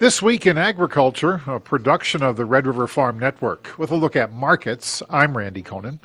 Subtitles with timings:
[0.00, 3.68] This week in agriculture, a production of the Red River Farm Network.
[3.76, 5.98] With a look at markets, I'm Randy Koenen.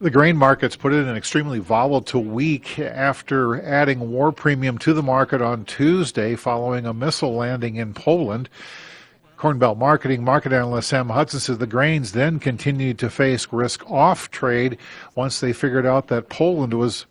[0.00, 5.02] The grain markets put in an extremely volatile week after adding war premium to the
[5.02, 8.48] market on Tuesday following a missile landing in Poland.
[9.36, 14.30] Cornbelt Marketing market analyst Sam Hudson says the grains then continued to face risk off
[14.30, 14.78] trade
[15.14, 17.04] once they figured out that Poland was,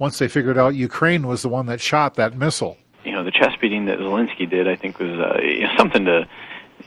[0.00, 2.76] once they figured out Ukraine was the one that shot that missile.
[3.04, 5.40] You know, the chest beating that Zelensky did, I think, was uh,
[5.76, 6.28] something to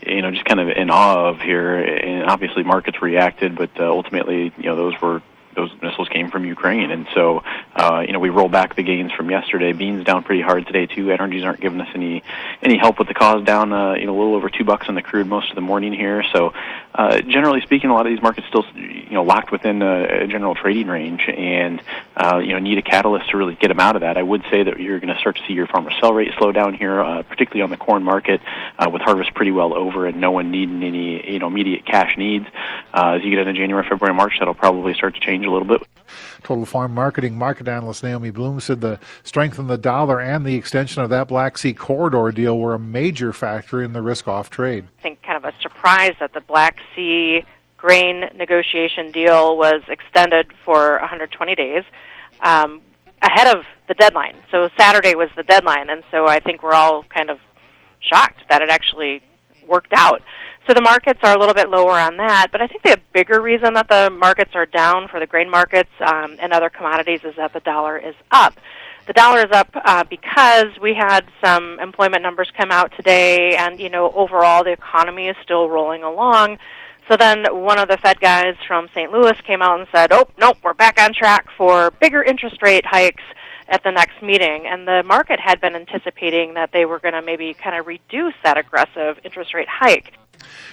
[0.06, 1.78] you know, just kind of in awe of here.
[1.78, 5.22] And obviously, markets reacted, but uh, ultimately, you know, those were
[5.56, 6.92] those missiles came from Ukraine.
[6.92, 7.44] And so,
[7.76, 9.74] uh, you know, we roll back the gains from yesterday.
[9.74, 11.12] Beans down pretty hard today too.
[11.12, 12.24] Energies aren't giving us any
[12.62, 13.44] any help with the cause.
[13.46, 15.62] Down, uh, you know, a little over two bucks on the crude most of the
[15.62, 16.24] morning here.
[16.34, 16.54] So,
[16.94, 20.28] uh, generally speaking, a lot of these markets still, you know, locked within a, a
[20.28, 21.82] general trading range, and
[22.16, 24.18] uh, you know, need a catalyst to really get them out of that.
[24.18, 26.52] I would say that you're going to start to see your farmer sell rate slow
[26.52, 28.42] down here, uh, particularly on the corn market,
[28.80, 32.18] uh, with harvest pretty well over and no one needing any, you know, immediate cash
[32.18, 32.46] needs.
[32.94, 35.68] Uh, as you get into January, February, March, that'll probably start to change a little
[35.68, 35.82] bit.
[36.44, 40.56] Total Farm Marketing market analyst Naomi Blohm said the strength in the dollar and the
[40.56, 44.50] extension of that Black Sea corridor deal were a major factor in the risk off
[44.50, 44.88] trade.
[45.00, 47.44] I think kind of a surprise that the Black Sea
[47.78, 51.84] grain negotiation deal was extended for 120 days
[52.42, 52.82] um,
[53.22, 54.36] ahead of the deadline.
[54.52, 57.40] So Saturday was the deadline, and so I think we're all kind of
[58.00, 59.22] shocked that it actually
[59.68, 60.22] worked out.
[60.68, 63.40] So the markets are a little bit lower on that, but I think the bigger
[63.40, 67.36] reason that the markets are down for the grain markets um, and other commodities is
[67.36, 68.56] that the dollar is up.
[69.06, 73.80] The dollar is up uh, because we had some employment numbers come out today, and
[73.80, 76.58] you know overall the economy is still rolling along.
[77.08, 79.12] So then one of the Fed guys from St.
[79.12, 82.88] Louis came out and said, "Oh, nope, we're back on track for bigger interest rate
[82.88, 83.22] hikes."
[83.68, 84.66] At the next meeting.
[84.66, 88.36] And the market had been anticipating that they were going to maybe kind of reduce
[88.44, 90.14] that aggressive interest rate hike.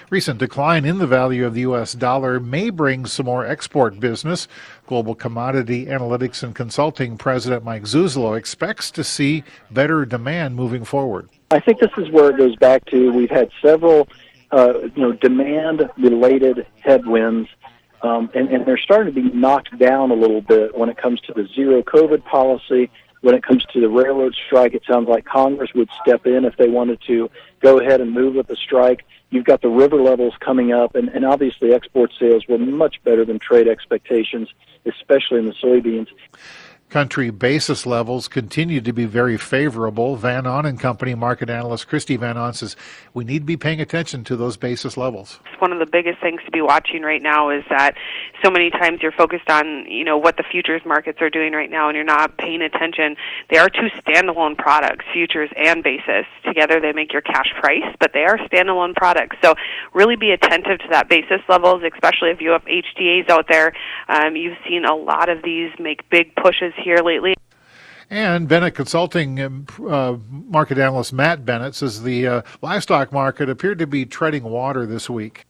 [0.09, 1.93] Recent decline in the value of the U.S.
[1.93, 4.47] dollar may bring some more export business.
[4.85, 11.29] Global Commodity Analytics and Consulting President Mike Zuzolo expects to see better demand moving forward.
[11.51, 14.07] I think this is where it goes back to we've had several
[14.51, 17.49] uh, you know demand related headwinds
[18.03, 21.21] um, and, and they're starting to be knocked down a little bit when it comes
[21.21, 22.91] to the zero COVID policy.
[23.21, 26.57] When it comes to the railroad strike, it sounds like Congress would step in if
[26.57, 27.31] they wanted to
[27.61, 29.05] go ahead and move with the strike.
[29.29, 33.23] You've got the river levels coming up, and, and obviously export sales were much better
[33.23, 34.49] than trade expectations,
[34.85, 36.07] especially in the soybeans
[36.93, 40.15] country basis levels continue to be very favorable.
[40.15, 42.75] Van Ahn and Company market analyst Christy Van Ahn says
[43.15, 45.39] we need to be paying attention to those basis levels.
[45.57, 47.95] One of the biggest things to be watching right now is that
[48.43, 51.71] so many times you're focused on, you know, what the futures markets are doing right
[51.71, 53.15] now and you're not paying attention.
[53.49, 56.27] They are two standalone products, futures and basis.
[56.45, 59.37] Together they make your cash price, but they are standalone products.
[59.43, 59.55] So
[59.95, 63.73] really be attentive to that basis levels, especially if you have HTAs out there.
[64.09, 67.33] Um, you've seen a lot of these make big pushes here lately.
[68.09, 73.79] And Bennett Consulting um, uh, market analyst Matt Bennett says the uh, livestock market appeared
[73.79, 75.45] to be treading water this week.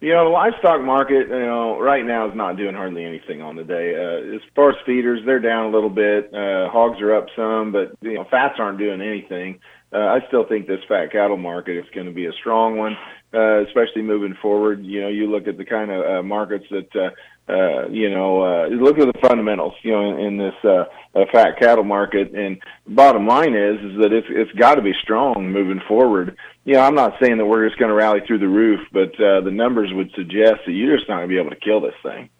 [0.00, 3.56] You know, the livestock market, you know, right now is not doing hardly anything on
[3.56, 3.94] the day.
[3.94, 6.32] Uh, as far as feeders, they're down a little bit.
[6.34, 9.60] Uh, hogs are up some, but you know, fats aren't doing anything.
[9.92, 12.96] Uh, I still think this fat cattle market is going to be a strong one,
[13.32, 14.84] uh, especially moving forward.
[14.84, 17.10] You know, you look at the kind of uh, markets that uh,
[17.48, 20.84] uh, you know, uh, look at the fundamentals, you know, in, in this uh,
[21.14, 22.34] uh, fat cattle market.
[22.34, 26.36] And bottom line is, is that it's it's got to be strong moving forward.
[26.64, 29.12] You know, I'm not saying that we're just going to rally through the roof, but
[29.20, 31.80] uh, the numbers would suggest that you're just not going to be able to kill
[31.80, 32.30] this thing.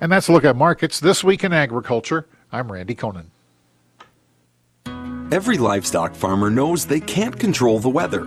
[0.00, 2.26] And that's a look at markets this week in agriculture.
[2.52, 3.26] I'm Randy Koenen.
[5.32, 8.24] Every livestock farmer knows they can't control the weather.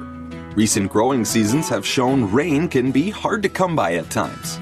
[0.56, 4.60] Recent growing seasons have shown rain can be hard to come by at times.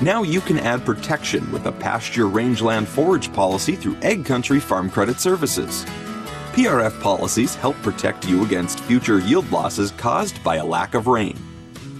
[0.00, 5.18] Now you can add protection with a pasture rangeland forage policy through AgCountry Farm Credit
[5.18, 5.84] Services.
[6.52, 11.36] PRF policies help protect you against future yield losses caused by a lack of rain.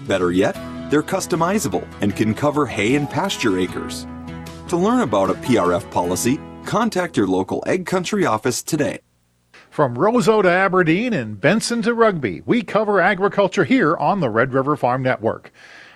[0.07, 0.55] Better yet,
[0.93, 4.07] they're customizable and can cover hay and pasture acres.
[4.69, 9.01] To learn about a PRF policy, contact your local AgCountry office today.
[9.71, 14.53] From Roseau to Aberdeen and Benson to Rugby, we cover agriculture here on the Red
[14.53, 15.51] River Farm Network.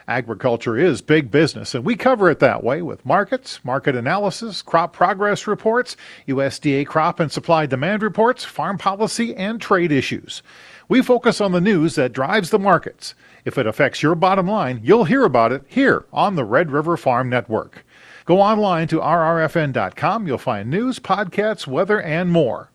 [0.08, 4.92] Agriculture is big business, and we cover it that way with markets, market analysis, crop
[4.92, 5.96] progress reports,
[6.26, 10.42] USDA crop and supply demand reports, farm policy, and trade issues.
[10.88, 13.14] We focus on the news that drives the markets.
[13.44, 16.96] If it affects your bottom line, you'll hear about it here on the Red River
[16.96, 17.84] Farm Network.
[18.24, 20.26] Go online to rrfn.com.
[20.26, 22.71] You'll find news, podcasts, weather, and more.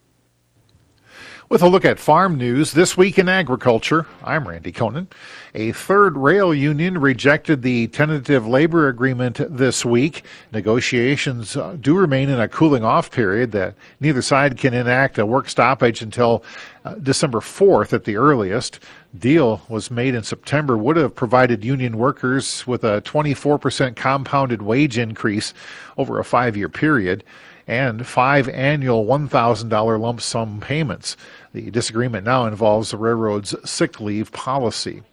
[1.50, 5.08] With a look at farm news this week in agriculture, I'm Randy Koenen.
[5.56, 10.26] A third rail union rejected the tentative labor agreement this week.
[10.52, 15.26] Negotiations uh, do remain in a cooling off period that neither side can enact a
[15.26, 16.44] work stoppage until
[16.84, 18.82] uh, December 4th at the earliest.
[19.18, 24.98] Deal was made in September would have provided union workers with a 24% compounded wage
[24.98, 25.54] increase
[25.98, 27.24] over a 5-year period
[27.68, 31.18] and five annual $1,000 lump sum payments.
[31.54, 35.04] The disagreement now involves the railroad's sick leave policy.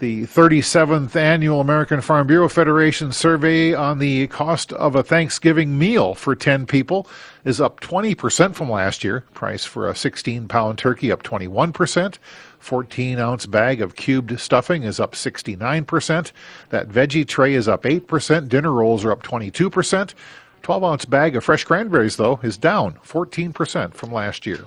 [0.00, 6.14] The 37th Annual American Farm Bureau Federation survey on the cost of a Thanksgiving meal
[6.14, 7.06] for 10 people
[7.44, 9.24] is up 20% from last year.
[9.34, 12.16] Price for a 16 pound turkey up 21%.
[12.60, 16.32] 14 ounce bag of cubed stuffing is up 69%.
[16.70, 18.48] That veggie tray is up 8%.
[18.48, 20.14] Dinner rolls are up 22%.
[20.62, 24.66] 12 ounce bag of fresh cranberries, though, is down 14% from last year.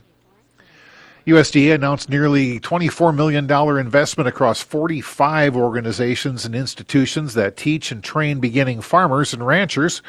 [1.25, 3.49] USDA announced nearly $24 million
[3.79, 10.01] investment across 45 organizations and institutions that teach and train beginning farmers and ranchers.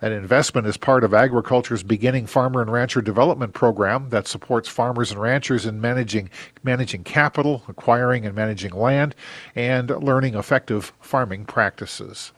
[0.00, 5.10] That investment is part of agriculture's beginning farmer and rancher development program that supports farmers
[5.10, 6.30] and ranchers in managing
[6.62, 9.14] managing capital, acquiring and managing land,
[9.54, 12.32] and learning effective farming practices.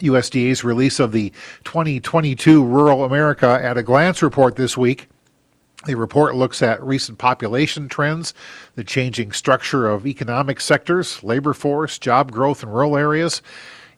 [0.00, 1.30] USDA's release of the
[1.64, 5.08] 2022 Rural America at a Glance report this week.
[5.86, 8.34] The report looks at recent population trends,
[8.74, 13.40] the changing structure of economic sectors, labor force, job growth in rural areas.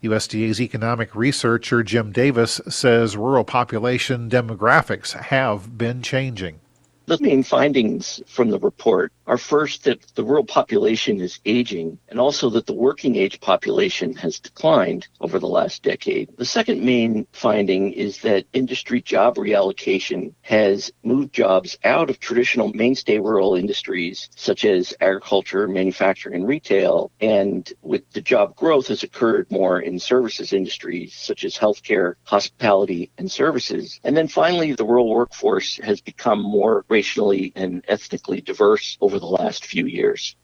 [0.02, 6.61] USDA's economic researcher Jim Davis says rural population demographics have been changing.
[7.06, 12.20] The main findings from the report are first that the rural population is aging and
[12.20, 16.30] also that the working age population has declined over the last decade.
[16.36, 22.68] The second main finding is that industry job reallocation has moved jobs out of traditional
[22.68, 27.10] mainstay rural industries such as agriculture, manufacturing, and retail.
[27.20, 33.10] And with the job growth has occurred more in services industries such as healthcare, hospitality,
[33.18, 34.00] and services.
[34.04, 39.26] And then finally, the rural workforce has become more racially and ethnically diverse over the
[39.26, 40.36] last few years.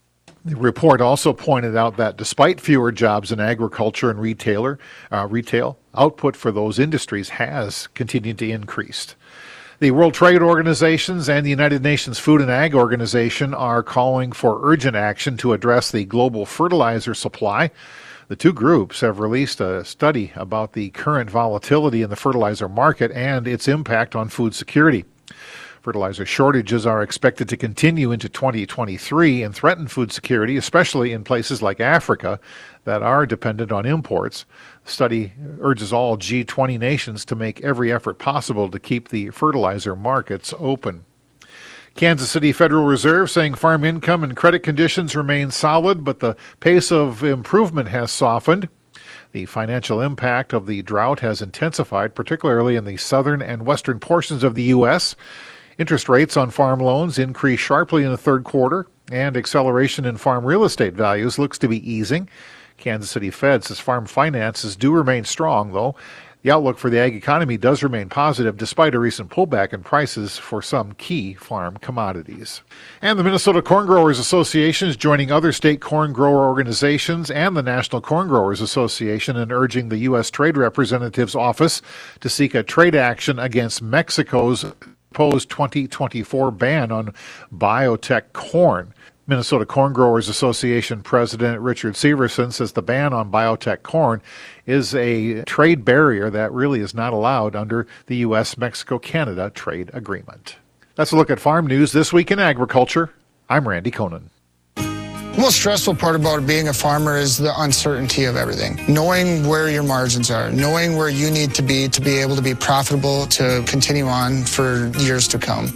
[0.44, 4.78] The report also pointed out that despite fewer jobs in agriculture and retailer,
[5.12, 9.14] uh, retail, output for those industries has continued to increase.
[9.80, 14.58] The World Trade Organizations and the United Nations Food and Ag Organization are calling for
[14.62, 17.70] urgent action to address the global fertilizer supply.
[18.28, 23.12] The two groups have released a study about the current volatility in the fertilizer market
[23.12, 25.04] and its impact on food security.
[25.88, 31.62] Fertilizer shortages are expected to continue into 2023 and threaten food security, especially in places
[31.62, 32.38] like Africa
[32.85, 34.44] that are dependent on imports.
[34.85, 35.32] The study
[35.62, 41.06] urges all G20 nations to make every effort possible to keep the fertilizer markets open.
[41.94, 46.93] Kansas City Federal Reserve saying farm income and credit conditions remain solid, but the pace
[46.93, 48.69] of improvement has softened.
[49.32, 54.44] The financial impact of the drought has intensified, particularly in the southern and western portions
[54.44, 55.17] of the U.S.
[55.78, 60.44] Interest rates on farm loans increased sharply in the third quarter, and acceleration in farm
[60.44, 62.28] real estate values looks to be easing.
[62.78, 65.94] Kansas City Fed says farm finances do remain strong, though.
[66.42, 70.36] The outlook for the ag economy does remain positive despite a recent pullback in prices
[70.36, 72.62] for some key farm commodities.
[73.00, 77.62] And the Minnesota Corn Growers Association is joining other state corn grower organizations and the
[77.62, 80.30] National Corn Growers Association in urging the U.S.
[80.30, 81.82] Trade Representative's office
[82.20, 84.64] to seek a trade action against Mexico's
[85.18, 87.12] proposed 2024 ban on
[87.52, 88.94] biotech corn.
[89.26, 94.22] Minnesota Corn Growers Association President Richard Severson says the ban on biotech corn
[94.64, 98.56] is a trade barrier that really is not allowed under the U.S.
[98.56, 100.54] Mexico Canada trade agreement.
[100.94, 103.12] That's a look at farm news this week in agriculture.
[103.50, 104.28] I'm Randy Koenen.
[105.38, 108.76] The most stressful part about being a farmer is the uncertainty of everything.
[108.92, 112.42] Knowing where your margins are, knowing where you need to be to be able to
[112.42, 115.66] be profitable to continue on for years to come.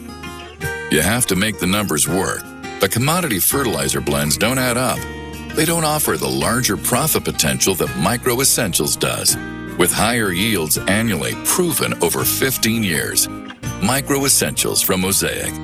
[0.91, 2.43] You have to make the numbers work.
[2.81, 4.99] But commodity fertilizer blends don't add up.
[5.55, 9.37] They don't offer the larger profit potential that MicroEssentials does.
[9.79, 13.29] With higher yields annually proven over 15 years.
[13.29, 15.55] MicroEssentials from Mosaic.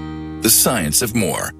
[0.42, 1.50] The science of more.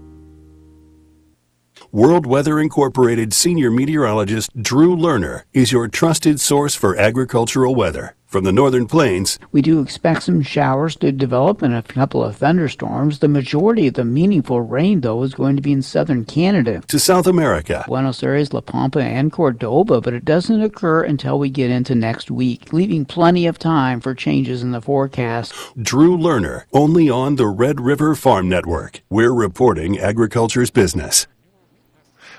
[1.92, 8.14] World Weather Incorporated senior meteorologist Drew Lerner is your trusted source for agricultural weather.
[8.26, 12.36] From the northern plains, we do expect some showers to develop and a couple of
[12.36, 13.20] thunderstorms.
[13.20, 16.82] The majority of the meaningful rain, though, is going to be in southern Canada.
[16.88, 21.48] To South America, Buenos Aires, La Pampa, and Cordoba, but it doesn't occur until we
[21.48, 25.54] get into next week, leaving plenty of time for changes in the forecast.
[25.80, 29.00] Drew Lerner, only on the Red River Farm Network.
[29.08, 31.26] We're reporting agriculture's business.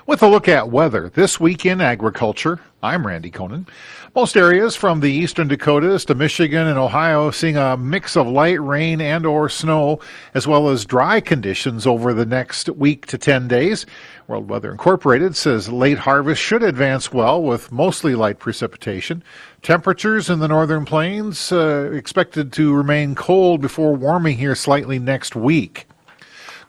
[0.06, 3.68] With a look at weather this week in agriculture, I'm Randy Koenen.
[4.14, 8.60] Most areas from the eastern Dakotas to Michigan and Ohio seeing a mix of light
[8.62, 10.00] rain and or snow
[10.32, 13.84] as well as dry conditions over the next week to 10 days.
[14.26, 19.22] World Weather Incorporated says late harvest should advance well with mostly light precipitation.
[19.60, 25.36] Temperatures in the northern plains uh, expected to remain cold before warming here slightly next
[25.36, 25.86] week.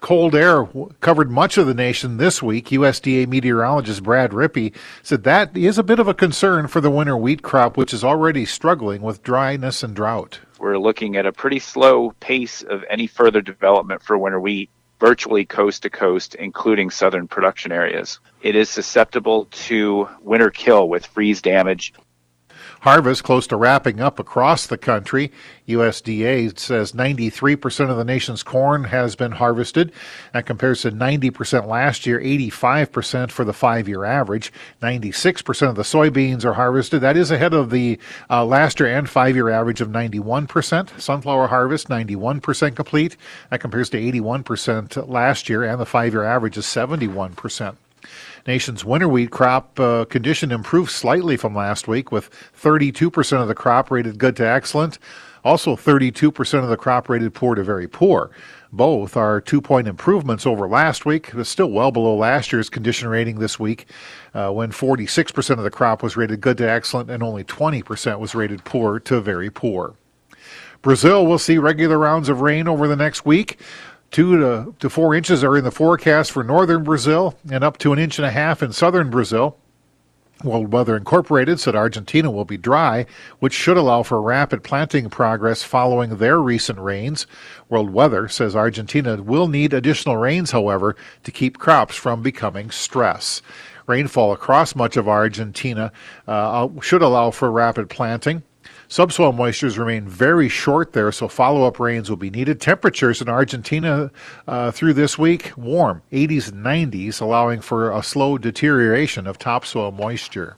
[0.02, 0.68] Cold air
[1.00, 2.70] covered much of the nation this week.
[2.70, 7.16] USDA meteorologist Brad Rippey said that is a bit of a concern for the winter
[7.16, 10.40] wheat crop, which is already struggling with dryness and drought.
[10.60, 15.46] We're looking at a pretty slow pace of any further development for winter wheat, virtually
[15.46, 18.20] coast to coast, including southern production areas.
[18.42, 21.94] It is susceptible to winter kill with freeze damage
[22.82, 25.32] Harvest close to wrapping up across the country.
[25.68, 29.92] USDA says 93% of the nation's corn has been harvested.
[30.34, 34.52] That compares to 90% last year, 85% for the five year average.
[34.82, 37.02] 96% of the soybeans are harvested.
[37.02, 38.00] That is ahead of the
[38.32, 41.00] uh, last year and five year average of 91%.
[41.00, 43.16] Sunflower harvest, 91% complete.
[43.52, 47.76] That compares to 81% last year, and the five year average is 71%.
[48.48, 52.30] Nation's winter wheat crop uh, condition improved slightly from last week, with
[52.60, 55.00] 32% of the crop rated good to excellent.
[55.44, 58.30] Also, 32% of the crop rated poor to very poor.
[58.72, 63.10] Both are two point improvements over last week, but still well below last year's condition
[63.10, 63.88] rating this week,
[64.34, 68.34] uh, when 46% of the crop was rated good to excellent and only 20% was
[68.34, 69.96] rated poor to very poor.
[70.82, 73.60] Brazil will see regular rounds of rain over the next week.
[74.12, 77.94] Two to, to four inches are in the forecast for northern Brazil and up to
[77.94, 79.58] an inch and a half in southern Brazil.
[80.44, 83.06] World Weather Incorporated said Argentina will be dry,
[83.40, 87.28] which should allow for rapid planting progress following their recent rains.
[87.70, 93.42] World Weather says Argentina will need additional rains, however, to keep crops from becoming stress.
[93.88, 95.92] Rainfall across much of Argentina
[96.28, 98.44] uh, should allow for rapid planting.
[98.92, 102.60] Subsoil moistures remain very short there, so follow up rains will be needed.
[102.60, 104.12] Temperatures in Argentina
[104.50, 109.92] uh, through this week warm, 80s and 90s, allowing for a slow deterioration of topsoil
[109.92, 110.58] moisture.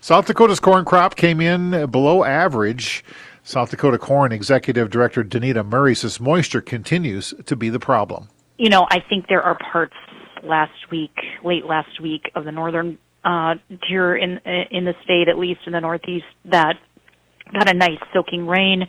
[0.00, 3.04] South Dakota's corn crop came in below average.
[3.42, 8.30] South Dakota Corn Executive Director Danita Murray says moisture continues to be the problem.
[8.56, 9.96] You know, I think there are parts
[10.42, 11.14] last week,
[11.44, 14.38] late last week, of the northern uh, tier in
[14.70, 16.78] in the state, at least in the northeast, that
[17.52, 18.84] got a nice soaking rain,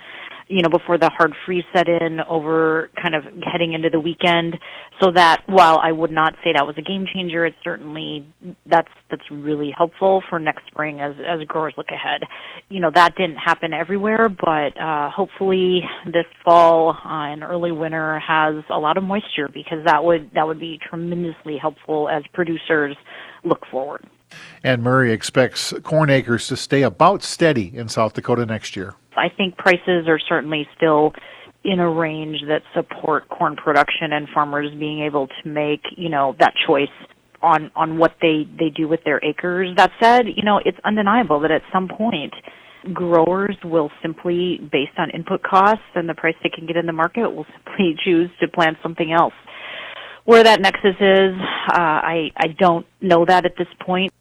[0.47, 4.57] you know, before the hard freeze set in over kind of heading into the weekend.
[5.01, 8.27] So that while I would not say that was a game changer, it's certainly
[8.65, 12.21] that's that's really helpful for next spring as as growers look ahead.
[12.69, 18.19] You know, that didn't happen everywhere, but uh hopefully this fall uh, and early winter
[18.19, 22.95] has a lot of moisture because that would that would be tremendously helpful as producers
[23.43, 24.05] look forward.
[24.63, 28.95] And Murray expects corn acres to stay about steady in South Dakota next year.
[29.15, 31.13] I think prices are certainly still
[31.63, 36.35] in a range that support corn production and farmers being able to make, you know,
[36.39, 36.89] that choice
[37.41, 39.69] on on what they they do with their acres.
[39.77, 42.33] That said, you know, it's undeniable that at some point
[42.91, 46.93] growers will simply based on input costs and the price they can get in the
[46.93, 49.33] market will simply choose to plant something else.
[50.25, 51.35] Where that nexus is,
[51.69, 54.13] uh, I I don't know that at this point.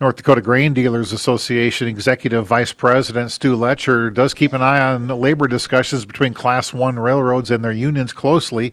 [0.00, 5.08] North Dakota Grain Dealers Association Executive Vice President Stu Letcher does keep an eye on
[5.08, 8.72] labor discussions between Class 1 railroads and their unions closely.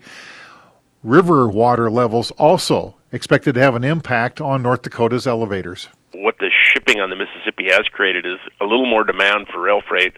[1.04, 5.88] River water levels also expected to have an impact on North Dakota's elevators.
[6.14, 9.82] What the shipping on the Mississippi has created is a little more demand for rail
[9.88, 10.14] freight.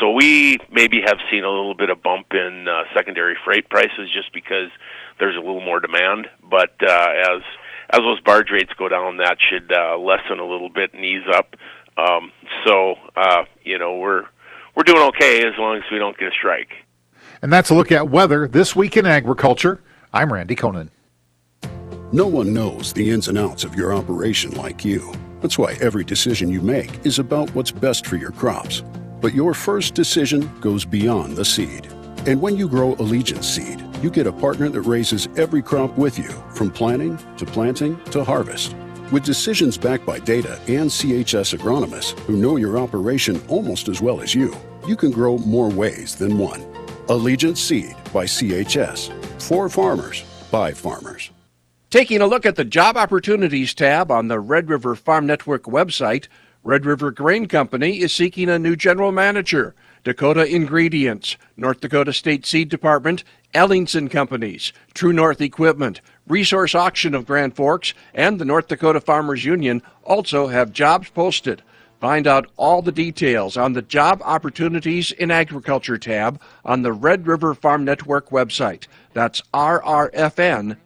[0.00, 4.10] So we maybe have seen a little bit of bump in uh, secondary freight prices
[4.12, 4.70] just because
[5.18, 6.28] there's a little more demand.
[6.42, 7.42] But uh, as
[7.90, 11.26] as those barge rates go down, that should uh, lessen a little bit and ease
[11.32, 11.54] up.
[11.96, 12.32] Um,
[12.66, 14.24] so uh, you know we're
[14.74, 16.72] we're doing okay as long as we don't get a strike.
[17.42, 19.80] And that's a look at weather this week in agriculture.
[20.12, 20.90] I'm Randy Koenen.
[22.12, 25.12] No one knows the ins and outs of your operation like you.
[25.40, 28.82] That's why every decision you make is about what's best for your crops.
[29.20, 31.86] But your first decision goes beyond the seed.
[32.26, 36.18] And when you grow Allegiance seed You get a partner that raises every crop with
[36.18, 38.74] you, from planting to planting to harvest.
[39.12, 44.20] With decisions backed by data and CHS agronomists who know your operation almost as well
[44.20, 46.64] as you, you can grow more ways than one.
[47.08, 49.12] Allegiance Seed by CHS.
[49.40, 51.30] For farmers, by farmers.
[51.90, 56.26] Taking a look at the Job Opportunities tab on the Red River Farm Network website,
[56.64, 59.74] Red River Grain Company is seeking a new general manager.
[60.02, 63.22] Dakota Ingredients, North Dakota State Seed Department,
[63.54, 69.44] Ellingson Companies, True North Equipment, Resource Auction of Grand Forks, and the North Dakota Farmers
[69.44, 71.62] Union also have jobs posted.
[72.00, 77.26] Find out all the details on the Job Opportunities in Agriculture tab on the Red
[77.26, 78.86] River Farm Network website.
[79.14, 80.76] That's rrfn.com.